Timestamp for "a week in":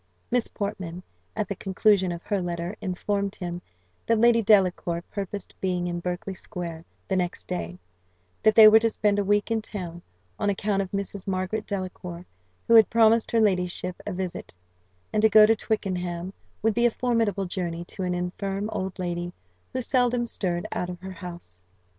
9.19-9.61